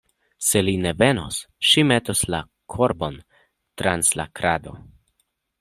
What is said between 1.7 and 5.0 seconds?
ŝi metos la korbon trans la krado.